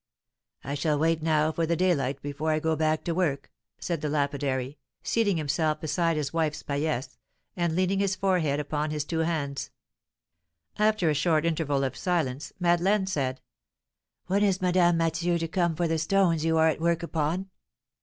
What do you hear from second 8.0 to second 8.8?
forehead